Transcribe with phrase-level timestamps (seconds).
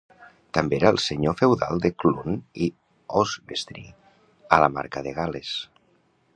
[0.57, 2.71] També era el senyor feudal de Clun i
[3.23, 3.87] Oswestry,
[4.59, 5.57] a la Marca de Gal·les.